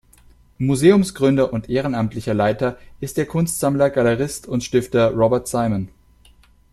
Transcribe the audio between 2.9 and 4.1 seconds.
ist der Kunstsammler,